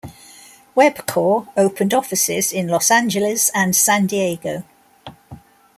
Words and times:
Webcor 0.75 1.49
opened 1.55 1.93
offices 1.93 2.51
in 2.51 2.67
Los 2.69 2.89
Angeles 2.89 3.51
and 3.53 3.75
San 3.75 4.07
Diego. 4.07 4.63